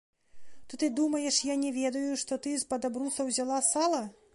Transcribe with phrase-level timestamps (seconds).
[0.67, 4.07] То ты думаеш, я не ведаю, што ты з-пад абруса ўзяла сала?